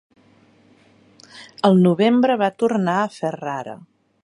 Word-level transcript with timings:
Al 1.69 1.77
novembre 1.83 2.37
va 2.45 2.51
tornar 2.65 2.99
a 3.03 3.15
Ferrara. 3.21 3.77